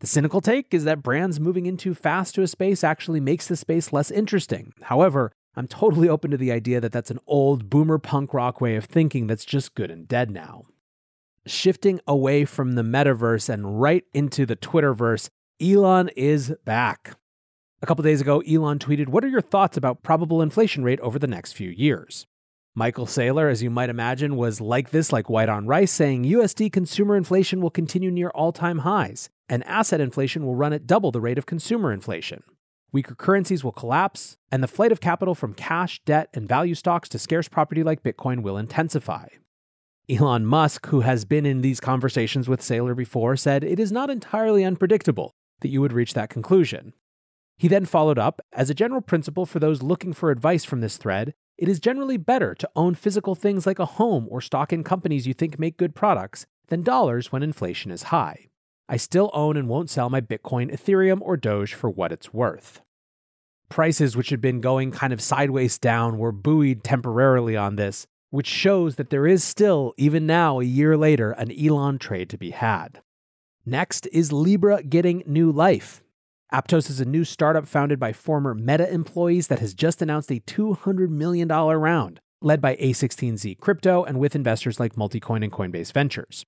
The 0.02 0.08
cynical 0.08 0.40
take 0.40 0.74
is 0.74 0.82
that 0.82 1.00
brands 1.00 1.38
moving 1.38 1.66
in 1.66 1.76
too 1.76 1.94
fast 1.94 2.34
to 2.34 2.42
a 2.42 2.48
space 2.48 2.82
actually 2.82 3.20
makes 3.20 3.46
the 3.46 3.54
space 3.54 3.92
less 3.92 4.10
interesting. 4.10 4.72
However, 4.82 5.30
I'm 5.54 5.68
totally 5.68 6.08
open 6.08 6.32
to 6.32 6.36
the 6.36 6.50
idea 6.50 6.80
that 6.80 6.90
that's 6.90 7.12
an 7.12 7.20
old 7.24 7.70
boomer 7.70 7.98
punk 7.98 8.34
rock 8.34 8.60
way 8.60 8.74
of 8.74 8.86
thinking 8.86 9.28
that's 9.28 9.44
just 9.44 9.76
good 9.76 9.92
and 9.92 10.08
dead 10.08 10.28
now. 10.28 10.64
Shifting 11.46 12.00
away 12.04 12.44
from 12.44 12.72
the 12.72 12.82
metaverse 12.82 13.48
and 13.48 13.80
right 13.80 14.02
into 14.12 14.44
the 14.44 14.56
Twitterverse, 14.56 15.28
Elon 15.60 16.08
is 16.16 16.52
back. 16.64 17.16
A 17.80 17.86
couple 17.86 18.02
days 18.02 18.20
ago, 18.20 18.40
Elon 18.40 18.80
tweeted, 18.80 19.06
What 19.06 19.24
are 19.24 19.28
your 19.28 19.40
thoughts 19.40 19.76
about 19.76 20.02
probable 20.02 20.42
inflation 20.42 20.82
rate 20.82 20.98
over 20.98 21.20
the 21.20 21.28
next 21.28 21.52
few 21.52 21.70
years? 21.70 22.26
Michael 22.74 23.04
Saylor, 23.04 23.50
as 23.50 23.62
you 23.62 23.68
might 23.68 23.90
imagine, 23.90 24.34
was 24.34 24.58
like 24.58 24.90
this, 24.90 25.12
like 25.12 25.28
white 25.28 25.50
on 25.50 25.66
rice, 25.66 25.92
saying 25.92 26.24
USD 26.24 26.72
consumer 26.72 27.16
inflation 27.16 27.60
will 27.60 27.68
continue 27.68 28.10
near 28.10 28.30
all 28.30 28.50
time 28.50 28.78
highs, 28.78 29.28
and 29.46 29.62
asset 29.64 30.00
inflation 30.00 30.46
will 30.46 30.54
run 30.54 30.72
at 30.72 30.86
double 30.86 31.10
the 31.10 31.20
rate 31.20 31.36
of 31.36 31.44
consumer 31.44 31.92
inflation. 31.92 32.42
Weaker 32.90 33.14
currencies 33.14 33.62
will 33.62 33.72
collapse, 33.72 34.38
and 34.50 34.62
the 34.62 34.68
flight 34.68 34.90
of 34.90 35.02
capital 35.02 35.34
from 35.34 35.52
cash, 35.52 36.00
debt, 36.06 36.30
and 36.32 36.48
value 36.48 36.74
stocks 36.74 37.10
to 37.10 37.18
scarce 37.18 37.46
property 37.46 37.82
like 37.82 38.02
Bitcoin 38.02 38.40
will 38.42 38.56
intensify. 38.56 39.26
Elon 40.08 40.46
Musk, 40.46 40.86
who 40.86 41.00
has 41.00 41.26
been 41.26 41.44
in 41.44 41.60
these 41.60 41.78
conversations 41.78 42.48
with 42.48 42.62
Saylor 42.62 42.96
before, 42.96 43.36
said 43.36 43.64
it 43.64 43.80
is 43.80 43.92
not 43.92 44.08
entirely 44.08 44.64
unpredictable 44.64 45.34
that 45.60 45.68
you 45.68 45.82
would 45.82 45.92
reach 45.92 46.14
that 46.14 46.30
conclusion. 46.30 46.94
He 47.58 47.68
then 47.68 47.84
followed 47.84 48.18
up 48.18 48.40
As 48.50 48.70
a 48.70 48.74
general 48.74 49.02
principle 49.02 49.44
for 49.44 49.58
those 49.58 49.82
looking 49.82 50.14
for 50.14 50.30
advice 50.30 50.64
from 50.64 50.80
this 50.80 50.96
thread, 50.96 51.34
it 51.62 51.68
is 51.68 51.78
generally 51.78 52.16
better 52.16 52.56
to 52.56 52.68
own 52.74 52.92
physical 52.92 53.36
things 53.36 53.68
like 53.68 53.78
a 53.78 53.86
home 53.86 54.26
or 54.28 54.40
stock 54.40 54.72
in 54.72 54.82
companies 54.82 55.28
you 55.28 55.32
think 55.32 55.60
make 55.60 55.76
good 55.76 55.94
products 55.94 56.44
than 56.66 56.82
dollars 56.82 57.30
when 57.30 57.44
inflation 57.44 57.92
is 57.92 58.10
high. 58.10 58.48
I 58.88 58.96
still 58.96 59.30
own 59.32 59.56
and 59.56 59.68
won't 59.68 59.88
sell 59.88 60.10
my 60.10 60.20
Bitcoin, 60.20 60.72
Ethereum, 60.72 61.20
or 61.20 61.36
Doge 61.36 61.72
for 61.72 61.88
what 61.88 62.10
it's 62.10 62.34
worth. 62.34 62.80
Prices, 63.68 64.16
which 64.16 64.30
had 64.30 64.40
been 64.40 64.60
going 64.60 64.90
kind 64.90 65.12
of 65.12 65.20
sideways 65.20 65.78
down, 65.78 66.18
were 66.18 66.32
buoyed 66.32 66.82
temporarily 66.82 67.56
on 67.56 67.76
this, 67.76 68.08
which 68.30 68.48
shows 68.48 68.96
that 68.96 69.10
there 69.10 69.28
is 69.28 69.44
still, 69.44 69.94
even 69.96 70.26
now, 70.26 70.58
a 70.58 70.64
year 70.64 70.96
later, 70.96 71.30
an 71.30 71.52
Elon 71.52 71.96
trade 72.00 72.28
to 72.30 72.36
be 72.36 72.50
had. 72.50 73.02
Next 73.64 74.08
is 74.08 74.32
Libra 74.32 74.82
getting 74.82 75.22
new 75.26 75.52
life. 75.52 76.02
Aptos 76.52 76.90
is 76.90 77.00
a 77.00 77.06
new 77.06 77.24
startup 77.24 77.66
founded 77.66 77.98
by 77.98 78.12
former 78.12 78.54
Meta 78.54 78.86
employees 78.92 79.46
that 79.46 79.60
has 79.60 79.72
just 79.72 80.02
announced 80.02 80.30
a 80.30 80.40
$200 80.40 81.08
million 81.08 81.48
round, 81.48 82.20
led 82.42 82.60
by 82.60 82.76
A16Z 82.76 83.58
Crypto 83.58 84.04
and 84.04 84.18
with 84.18 84.36
investors 84.36 84.78
like 84.78 84.94
Multicoin 84.94 85.42
and 85.42 85.50
Coinbase 85.50 85.94
Ventures. 85.94 86.44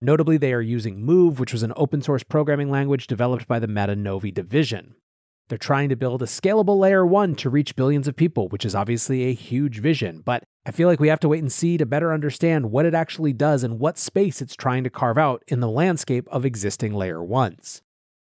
Notably, 0.00 0.36
they 0.36 0.52
are 0.52 0.60
using 0.60 1.02
Move, 1.02 1.40
which 1.40 1.52
was 1.52 1.64
an 1.64 1.72
open 1.74 2.02
source 2.02 2.22
programming 2.22 2.70
language 2.70 3.08
developed 3.08 3.48
by 3.48 3.58
the 3.58 3.66
Meta 3.66 3.96
Novi 3.96 4.30
division. 4.30 4.94
They're 5.48 5.58
trying 5.58 5.88
to 5.88 5.96
build 5.96 6.22
a 6.22 6.26
scalable 6.26 6.78
layer 6.78 7.04
one 7.04 7.34
to 7.36 7.50
reach 7.50 7.74
billions 7.74 8.06
of 8.06 8.14
people, 8.14 8.46
which 8.50 8.64
is 8.64 8.76
obviously 8.76 9.24
a 9.24 9.34
huge 9.34 9.80
vision, 9.80 10.22
but 10.24 10.44
I 10.66 10.70
feel 10.70 10.86
like 10.86 11.00
we 11.00 11.08
have 11.08 11.20
to 11.20 11.28
wait 11.28 11.42
and 11.42 11.50
see 11.50 11.76
to 11.78 11.86
better 11.86 12.12
understand 12.12 12.70
what 12.70 12.86
it 12.86 12.94
actually 12.94 13.32
does 13.32 13.64
and 13.64 13.80
what 13.80 13.98
space 13.98 14.40
it's 14.40 14.54
trying 14.54 14.84
to 14.84 14.90
carve 14.90 15.18
out 15.18 15.42
in 15.48 15.58
the 15.58 15.68
landscape 15.68 16.28
of 16.30 16.44
existing 16.44 16.94
layer 16.94 17.24
ones. 17.24 17.82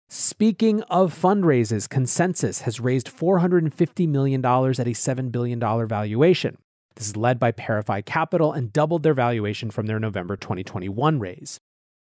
Speaking 0.07 0.83
of 0.83 1.19
fundraises, 1.19 1.87
ConsenSys 1.87 2.61
has 2.61 2.79
raised 2.79 3.07
$450 3.07 4.07
million 4.07 4.45
at 4.45 4.45
a 4.45 4.91
$7 4.91 5.31
billion 5.31 5.59
valuation. 5.59 6.57
This 6.95 7.07
is 7.07 7.17
led 7.17 7.39
by 7.39 7.51
ParaFi 7.51 8.05
Capital 8.05 8.53
and 8.53 8.71
doubled 8.71 9.01
their 9.01 9.15
valuation 9.15 9.71
from 9.71 9.87
their 9.87 9.99
November 9.99 10.37
2021 10.37 11.19
raise. 11.19 11.59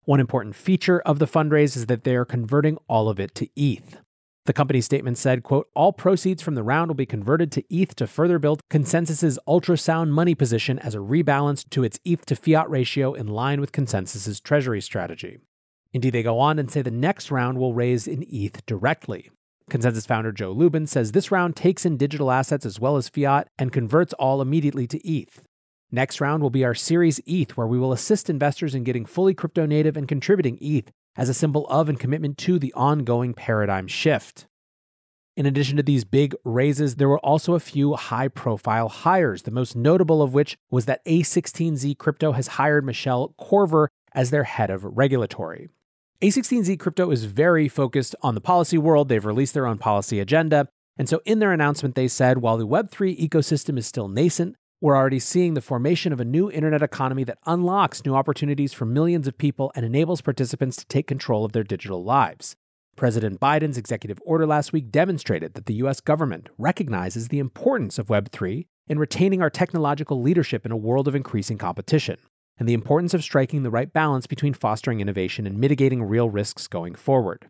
One 0.04 0.20
important 0.20 0.56
feature 0.56 1.00
of 1.00 1.20
the 1.20 1.26
fundraise 1.26 1.78
is 1.78 1.86
that 1.86 2.04
they 2.04 2.16
are 2.16 2.26
converting 2.26 2.78
all 2.88 3.08
of 3.08 3.20
it 3.20 3.34
to 3.36 3.48
ETH. 3.56 4.02
The 4.46 4.54
company 4.54 4.82
statement 4.82 5.18
said, 5.18 5.42
quote, 5.42 5.70
all 5.74 5.92
proceeds 5.92 6.44
from 6.44 6.54
the 6.54 6.64
round 6.64 6.90
will 6.90 6.96
be 6.96 7.08
converted 7.08 7.52
to 7.54 7.64
ETH 7.74 7.96
to 7.96 8.06
further 8.06 8.38
build 8.38 8.62
ConsenSys's 8.70 9.40
ultrasound 9.48 10.10
money 10.10 10.36
position 10.36 10.78
as 10.80 10.94
a 10.94 11.00
rebalance 11.00 11.68
to 11.70 11.84
its 11.84 12.00
ETH 12.04 12.26
to 12.26 12.36
fiat 12.36 12.70
ratio 12.70 13.14
in 13.14 13.28
line 13.28 13.60
with 13.62 13.72
ConsenSys's 13.72 14.40
treasury 14.42 14.82
strategy. 14.82 15.40
Indeed, 15.94 16.12
they 16.12 16.24
go 16.24 16.40
on 16.40 16.60
and 16.60 16.70
say 16.70 16.82
the 16.82 16.92
next 16.92 17.32
round 17.32 17.58
will 17.58 17.74
raise 17.74 18.08
in 18.08 18.26
ETH 18.30 18.66
directly. 18.66 19.30
ConsenSys 19.70 20.06
founder 20.06 20.32
Joe 20.32 20.52
Lubin 20.52 20.86
says 20.86 21.12
this 21.12 21.32
round 21.32 21.56
takes 21.56 21.86
in 21.86 21.98
digital 21.98 22.30
assets 22.30 22.66
as 22.66 22.80
well 22.80 22.98
as 22.98 23.10
fiat 23.10 23.48
and 23.58 23.72
converts 23.72 24.14
all 24.14 24.42
immediately 24.42 24.86
to 24.88 25.08
ETH. 25.08 25.42
Next 25.92 26.20
round 26.22 26.44
will 26.44 26.50
be 26.50 26.66
our 26.66 26.76
Series 26.76 27.20
ETH, 27.26 27.56
where 27.58 27.68
we 27.68 27.80
will 27.80 27.94
assist 27.94 28.30
investors 28.30 28.76
in 28.76 28.84
getting 28.84 29.06
fully 29.06 29.34
crypto 29.34 29.66
native 29.66 29.98
and 29.98 30.08
contributing 30.08 30.58
ETH 30.62 30.92
as 31.16 31.30
a 31.30 31.34
symbol 31.34 31.68
of 31.68 31.90
and 31.90 32.00
commitment 32.00 32.38
to 32.40 32.60
the 32.60 32.74
ongoing 32.74 33.34
paradigm 33.34 33.88
shift. 33.88 34.46
In 35.38 35.46
addition 35.46 35.78
to 35.78 35.84
these 35.84 36.06
big 36.06 36.34
raises, 36.46 36.96
there 36.96 37.10
were 37.10 37.20
also 37.20 37.56
a 37.56 37.60
few 37.60 37.96
high 37.96 38.30
profile 38.30 38.88
hires, 38.88 39.44
the 39.44 39.52
most 39.52 39.76
notable 39.76 40.22
of 40.22 40.34
which 40.34 40.58
was 40.72 40.86
that 40.86 41.04
A16Z 41.06 41.98
Crypto 41.98 42.32
has 42.34 42.48
hired 42.48 42.86
Michelle 42.86 43.34
Korver 43.40 43.88
as 44.14 44.32
their 44.32 44.46
head 44.46 44.70
of 44.70 44.86
regulatory. 44.86 45.70
A16Z 46.26 46.80
Crypto 46.80 47.12
is 47.12 47.26
very 47.26 47.68
focused 47.68 48.16
on 48.24 48.34
the 48.34 48.42
policy 48.42 48.80
world. 48.80 49.10
They've 49.10 49.24
released 49.24 49.54
their 49.54 49.68
own 49.68 49.78
policy 49.78 50.20
agenda. 50.20 50.68
And 50.98 51.08
so 51.08 51.22
in 51.24 51.38
their 51.38 51.52
announcement, 51.52 51.94
they 51.94 52.08
said 52.08 52.40
while 52.40 52.58
the 52.58 52.66
Web3 52.66 53.16
ecosystem 53.20 53.78
is 53.78 53.86
still 53.86 54.08
nascent, 54.08 54.56
we're 54.82 54.98
already 54.98 55.20
seeing 55.20 55.54
the 55.54 55.62
formation 55.62 56.12
of 56.12 56.20
a 56.20 56.26
new 56.26 56.50
internet 56.50 56.82
economy 56.82 57.24
that 57.26 57.38
unlocks 57.46 58.04
new 58.04 58.16
opportunities 58.16 58.74
for 58.74 58.86
millions 58.86 59.28
of 59.28 59.38
people 59.38 59.72
and 59.76 59.86
enables 59.86 60.22
participants 60.22 60.78
to 60.78 60.88
take 60.88 61.06
control 61.06 61.46
of 61.46 61.52
their 61.52 61.64
digital 61.64 62.04
lives. 62.04 62.56
President 62.96 63.40
Biden's 63.40 63.78
executive 63.78 64.20
order 64.26 64.48
last 64.48 64.74
week 64.74 64.90
demonstrated 64.90 65.54
that 65.54 65.68
the 65.68 65.76
US 65.76 66.00
government 66.02 66.50
recognizes 66.58 67.28
the 67.28 67.38
importance 67.38 68.00
of 68.00 68.08
Web3 68.08 68.66
in 68.88 68.98
retaining 68.98 69.44
our 69.44 69.52
technological 69.52 70.20
leadership 70.20 70.66
in 70.66 70.72
a 70.72 70.78
world 70.78 71.08
of 71.08 71.14
increasing 71.14 71.60
competition 71.60 72.18
and 72.58 72.68
the 72.68 72.74
importance 72.74 73.14
of 73.14 73.24
striking 73.24 73.64
the 73.64 73.70
right 73.70 73.92
balance 73.92 74.28
between 74.28 74.54
fostering 74.54 75.02
innovation 75.02 75.46
and 75.46 75.60
mitigating 75.60 76.04
real 76.04 76.30
risks 76.30 76.68
going 76.68 76.96
forward. 76.96 77.50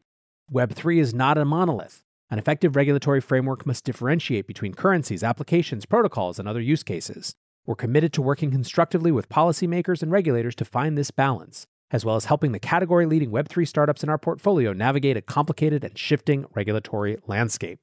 Web3 0.51 0.99
is 0.99 1.13
not 1.13 1.37
a 1.37 1.45
monolith. 1.45 2.03
An 2.29 2.39
effective 2.39 2.75
regulatory 2.75 3.21
framework 3.21 3.65
must 3.65 3.83
differentiate 3.83 4.47
between 4.47 4.73
currencies, 4.73 5.23
applications, 5.23 5.85
protocols, 5.85 6.39
and 6.39 6.47
other 6.47 6.61
use 6.61 6.83
cases. 6.83 7.35
We're 7.65 7.75
committed 7.75 8.13
to 8.13 8.21
working 8.21 8.51
constructively 8.51 9.11
with 9.11 9.29
policymakers 9.29 10.01
and 10.01 10.11
regulators 10.11 10.55
to 10.55 10.65
find 10.65 10.97
this 10.97 11.11
balance, 11.11 11.65
as 11.91 12.03
well 12.03 12.15
as 12.15 12.25
helping 12.25 12.51
the 12.51 12.59
category 12.59 13.05
leading 13.05 13.31
Web3 13.31 13.67
startups 13.67 14.03
in 14.03 14.09
our 14.09 14.17
portfolio 14.17 14.73
navigate 14.73 15.17
a 15.17 15.21
complicated 15.21 15.83
and 15.83 15.97
shifting 15.97 16.45
regulatory 16.53 17.17
landscape. 17.27 17.79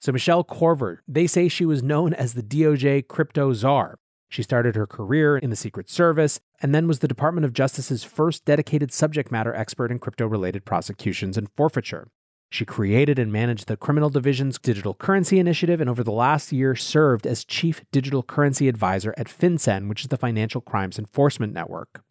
So, 0.00 0.12
Michelle 0.12 0.44
Korver, 0.44 0.98
they 1.08 1.26
say 1.26 1.48
she 1.48 1.64
was 1.64 1.82
known 1.82 2.12
as 2.12 2.34
the 2.34 2.42
DOJ 2.42 3.08
crypto 3.08 3.52
czar, 3.52 3.98
she 4.34 4.42
started 4.42 4.74
her 4.74 4.84
career 4.84 5.38
in 5.38 5.50
the 5.50 5.54
Secret 5.54 5.88
Service 5.88 6.40
and 6.60 6.74
then 6.74 6.88
was 6.88 6.98
the 6.98 7.06
Department 7.06 7.44
of 7.44 7.52
Justice's 7.52 8.02
first 8.02 8.44
dedicated 8.44 8.92
subject 8.92 9.30
matter 9.30 9.54
expert 9.54 9.92
in 9.92 10.00
crypto 10.00 10.26
related 10.26 10.64
prosecutions 10.64 11.38
and 11.38 11.48
forfeiture. 11.56 12.08
She 12.50 12.64
created 12.64 13.16
and 13.16 13.30
managed 13.30 13.68
the 13.68 13.76
Criminal 13.76 14.10
Division's 14.10 14.58
Digital 14.58 14.92
Currency 14.92 15.38
Initiative 15.38 15.80
and 15.80 15.88
over 15.88 16.02
the 16.02 16.10
last 16.10 16.50
year 16.50 16.74
served 16.74 17.28
as 17.28 17.44
Chief 17.44 17.84
Digital 17.92 18.24
Currency 18.24 18.66
Advisor 18.66 19.14
at 19.16 19.28
FinCEN, 19.28 19.88
which 19.88 20.02
is 20.02 20.08
the 20.08 20.16
Financial 20.16 20.60
Crimes 20.60 20.98
Enforcement 20.98 21.52
Network. 21.52 22.02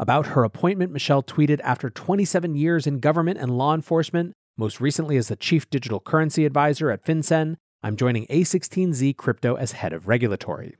About 0.00 0.28
her 0.28 0.42
appointment, 0.42 0.90
Michelle 0.90 1.22
tweeted 1.22 1.60
After 1.62 1.90
27 1.90 2.56
years 2.56 2.88
in 2.88 2.98
government 2.98 3.38
and 3.38 3.56
law 3.56 3.72
enforcement, 3.72 4.32
most 4.56 4.80
recently 4.80 5.16
as 5.16 5.28
the 5.28 5.36
Chief 5.36 5.70
Digital 5.70 6.00
Currency 6.00 6.44
Advisor 6.44 6.90
at 6.90 7.04
FinCEN, 7.04 7.54
I'm 7.84 7.94
joining 7.94 8.26
A16Z 8.26 9.16
Crypto 9.16 9.54
as 9.54 9.72
head 9.72 9.92
of 9.92 10.08
regulatory. 10.08 10.74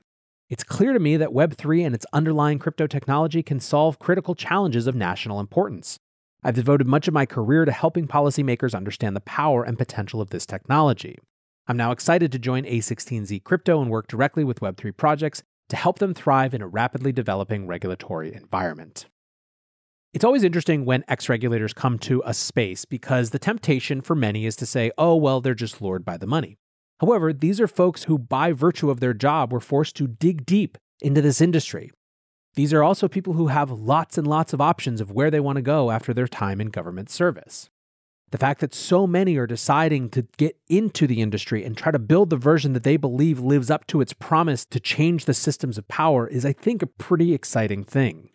It's 0.53 0.65
clear 0.65 0.93
to 0.93 0.99
me 0.99 1.17
that 1.17 1.31
Web3 1.31 1.87
and 1.87 1.95
its 1.95 2.05
underlying 2.13 2.59
crypto 2.59 2.87
technology 2.87 3.43
can 3.43 3.59
solve 3.59 3.99
critical 3.99 4.35
challenges 4.35 4.87
of 4.87 4.95
national 4.95 5.41
importance. 5.41 5.99
I've 6.45 6.57
devoted 6.57 6.87
much 6.87 7.09
of 7.09 7.15
my 7.15 7.25
career 7.25 7.65
to 7.65 7.73
helping 7.73 8.07
policymakers 8.07 8.75
understand 8.75 9.17
the 9.17 9.23
power 9.23 9.65
and 9.65 9.79
potential 9.79 10.21
of 10.21 10.29
this 10.29 10.45
technology. 10.45 11.17
I'm 11.67 11.79
now 11.79 11.91
excited 11.91 12.31
to 12.33 12.39
join 12.39 12.65
A16Z 12.65 13.45
Crypto 13.45 13.81
and 13.81 13.91
work 13.91 14.09
directly 14.09 14.45
with 14.45 14.61
Web3 14.61 14.95
projects 14.95 15.43
to 15.71 15.77
help 15.77 16.01
them 16.01 16.13
thrive 16.13 16.53
in 16.53 16.61
a 16.61 16.69
rapidly 16.69 17.13
developing 17.13 17.67
regulatory 17.67 18.35
environment. 18.35 19.07
It's 20.13 20.23
always 20.23 20.45
interesting 20.45 20.85
when 20.85 21.03
ex 21.09 21.31
regulators 21.31 21.73
come 21.73 21.99
to 22.01 22.23
a 22.27 22.35
space 22.35 22.85
because 22.85 23.31
the 23.31 23.39
temptation 23.39 24.03
for 24.03 24.15
many 24.15 24.45
is 24.45 24.57
to 24.57 24.67
say, 24.67 24.93
oh, 24.99 25.17
well, 25.17 25.41
they're 25.41 25.55
just 25.55 25.81
lured 25.81 26.05
by 26.05 26.19
the 26.19 26.27
money. 26.27 26.59
However, 27.03 27.33
these 27.33 27.61
are 27.61 27.67
folks 27.67 28.05
who, 28.05 28.17
by 28.17 28.53
virtue 28.53 28.89
of 28.89 29.01
their 29.01 29.13
job, 29.13 29.53
were 29.53 29.61
forced 29.61 29.97
to 29.97 30.07
dig 30.07 30.47
deep 30.47 30.79
into 31.01 31.21
this 31.21 31.41
industry. 31.41 31.91
These 32.55 32.73
are 32.73 32.85
also 32.85 33.09
people 33.09 33.33
who 33.33 33.49
have 33.49 33.73
lots 33.73 34.17
and 34.17 34.27
lots 34.27 34.53
of 34.53 34.61
options 34.61 35.01
of 35.01 35.11
where 35.11 35.31
they 35.31 35.41
want 35.41 35.57
to 35.57 35.63
go 35.63 35.91
after 35.91 36.15
their 36.15 36.29
time 36.29 36.61
in 36.61 36.69
government 36.69 37.11
service. 37.11 37.69
The 38.31 38.39
fact 38.39 38.61
that 38.61 38.73
so 38.73 39.07
many 39.07 39.37
are 39.37 39.49
deciding 39.49 40.11
to 40.11 40.27
get 40.39 40.57
into 40.69 41.07
the 41.07 41.21
industry 41.21 41.65
and 41.65 41.77
try 41.77 41.91
to 41.91 41.99
build 41.99 42.31
the 42.31 42.37
version 42.37 42.73
that 42.73 42.85
they 42.85 42.97
believe 42.97 43.41
lives 43.41 43.71
up 43.71 43.87
to 43.89 44.01
its 44.01 44.13
promise 44.13 44.65
to 44.67 44.79
change 44.79 45.25
the 45.25 45.35
systems 45.35 45.77
of 45.77 45.89
power 45.89 46.29
is, 46.29 46.47
I 46.47 46.53
think, 46.53 46.83
a 46.83 46.87
pretty 46.87 47.35
exciting 47.35 47.83
thing. 47.83 48.31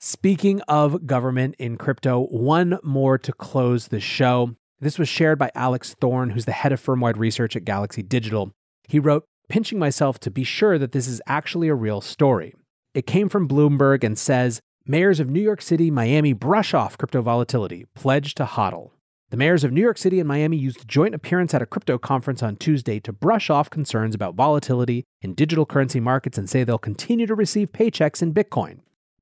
Speaking 0.00 0.60
of 0.62 1.06
government 1.06 1.54
in 1.58 1.78
crypto, 1.78 2.24
one 2.26 2.78
more 2.82 3.18
to 3.18 3.32
close 3.32 3.88
the 3.88 4.00
show. 4.00 4.56
This 4.84 4.98
was 4.98 5.08
shared 5.08 5.38
by 5.38 5.50
Alex 5.54 5.96
Thorn, 5.98 6.28
who's 6.28 6.44
the 6.44 6.52
head 6.52 6.70
of 6.70 6.78
firm-wide 6.78 7.16
research 7.16 7.56
at 7.56 7.64
Galaxy 7.64 8.02
Digital. 8.02 8.52
He 8.86 8.98
wrote, 8.98 9.24
pinching 9.48 9.78
myself 9.78 10.20
to 10.20 10.30
be 10.30 10.44
sure 10.44 10.76
that 10.76 10.92
this 10.92 11.08
is 11.08 11.22
actually 11.26 11.68
a 11.68 11.74
real 11.74 12.02
story. 12.02 12.54
It 12.92 13.06
came 13.06 13.30
from 13.30 13.48
Bloomberg 13.48 14.04
and 14.04 14.18
says, 14.18 14.60
Mayors 14.84 15.20
of 15.20 15.30
New 15.30 15.40
York 15.40 15.62
City, 15.62 15.90
Miami 15.90 16.34
brush 16.34 16.74
off 16.74 16.98
crypto 16.98 17.22
volatility, 17.22 17.86
pledge 17.94 18.34
to 18.34 18.44
hodl. 18.44 18.90
The 19.30 19.38
mayors 19.38 19.64
of 19.64 19.72
New 19.72 19.80
York 19.80 19.96
City 19.96 20.20
and 20.20 20.28
Miami 20.28 20.58
used 20.58 20.82
a 20.82 20.84
joint 20.84 21.14
appearance 21.14 21.54
at 21.54 21.62
a 21.62 21.66
crypto 21.66 21.96
conference 21.96 22.42
on 22.42 22.56
Tuesday 22.56 23.00
to 23.00 23.10
brush 23.12 23.48
off 23.48 23.70
concerns 23.70 24.14
about 24.14 24.34
volatility 24.34 25.04
in 25.22 25.32
digital 25.32 25.64
currency 25.64 25.98
markets 25.98 26.36
and 26.36 26.50
say 26.50 26.62
they'll 26.62 26.76
continue 26.76 27.26
to 27.26 27.34
receive 27.34 27.72
paychecks 27.72 28.20
in 28.20 28.34
Bitcoin. 28.34 28.80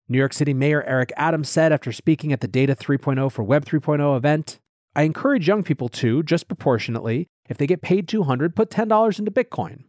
New 0.08 0.18
York 0.18 0.32
City 0.32 0.54
Mayor 0.54 0.82
Eric 0.82 1.12
Adams 1.16 1.48
said 1.48 1.72
after 1.72 1.92
speaking 1.92 2.32
at 2.32 2.40
the 2.40 2.48
Data 2.48 2.74
3.0 2.74 3.30
for 3.30 3.44
Web 3.44 3.64
3.0 3.64 4.16
event, 4.16 4.58
I 4.94 5.02
encourage 5.02 5.48
young 5.48 5.62
people 5.62 5.88
to, 5.88 6.22
just 6.22 6.48
proportionately, 6.48 7.28
if 7.48 7.56
they 7.56 7.66
get 7.66 7.82
paid 7.82 8.08
200, 8.08 8.54
put 8.54 8.70
$10 8.70 9.18
into 9.18 9.30
Bitcoin. 9.30 9.84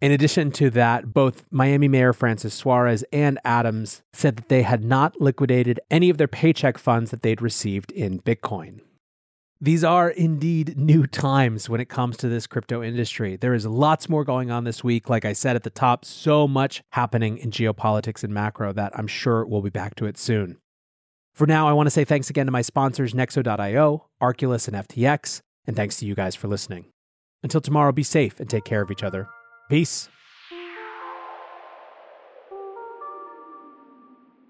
In 0.00 0.10
addition 0.10 0.50
to 0.52 0.68
that, 0.70 1.14
both 1.14 1.44
Miami 1.52 1.86
Mayor 1.86 2.12
Francis 2.12 2.54
Suarez 2.54 3.04
and 3.12 3.38
Adams 3.44 4.02
said 4.12 4.36
that 4.36 4.48
they 4.48 4.62
had 4.62 4.82
not 4.82 5.20
liquidated 5.20 5.78
any 5.92 6.10
of 6.10 6.18
their 6.18 6.26
paycheck 6.26 6.76
funds 6.76 7.12
that 7.12 7.22
they'd 7.22 7.40
received 7.40 7.92
in 7.92 8.18
Bitcoin. 8.20 8.80
These 9.60 9.84
are 9.84 10.10
indeed 10.10 10.76
new 10.76 11.06
times 11.06 11.68
when 11.68 11.80
it 11.80 11.88
comes 11.88 12.16
to 12.16 12.28
this 12.28 12.48
crypto 12.48 12.82
industry. 12.82 13.36
There 13.36 13.54
is 13.54 13.64
lots 13.64 14.08
more 14.08 14.24
going 14.24 14.50
on 14.50 14.64
this 14.64 14.82
week. 14.82 15.08
Like 15.08 15.24
I 15.24 15.34
said 15.34 15.54
at 15.54 15.62
the 15.62 15.70
top, 15.70 16.04
so 16.04 16.48
much 16.48 16.82
happening 16.90 17.38
in 17.38 17.52
geopolitics 17.52 18.24
and 18.24 18.34
macro 18.34 18.72
that 18.72 18.90
I'm 18.98 19.06
sure 19.06 19.46
we'll 19.46 19.62
be 19.62 19.70
back 19.70 19.94
to 19.96 20.06
it 20.06 20.18
soon. 20.18 20.58
For 21.32 21.46
now, 21.46 21.66
I 21.66 21.72
want 21.72 21.86
to 21.86 21.90
say 21.90 22.04
thanks 22.04 22.28
again 22.28 22.46
to 22.46 22.52
my 22.52 22.60
sponsors, 22.60 23.14
Nexo.io, 23.14 24.06
Arculus, 24.20 24.68
and 24.68 24.76
FTX, 24.76 25.40
and 25.66 25.74
thanks 25.74 25.96
to 25.96 26.06
you 26.06 26.14
guys 26.14 26.34
for 26.34 26.46
listening. 26.46 26.86
Until 27.42 27.62
tomorrow, 27.62 27.90
be 27.90 28.02
safe 28.02 28.38
and 28.38 28.50
take 28.50 28.64
care 28.64 28.82
of 28.82 28.90
each 28.90 29.02
other. 29.02 29.26
Peace. 29.70 30.10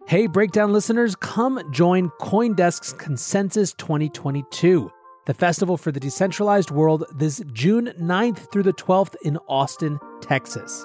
Hey, 0.08 0.26
Breakdown 0.26 0.72
listeners, 0.72 1.14
come 1.14 1.62
join 1.72 2.10
Coindesk's 2.20 2.92
Consensus 2.94 3.72
2022, 3.74 4.90
the 5.26 5.34
festival 5.34 5.76
for 5.76 5.92
the 5.92 6.00
decentralized 6.00 6.72
world, 6.72 7.04
this 7.14 7.40
June 7.52 7.92
9th 7.98 8.50
through 8.50 8.64
the 8.64 8.74
12th 8.74 9.14
in 9.22 9.38
Austin, 9.48 10.00
Texas. 10.20 10.84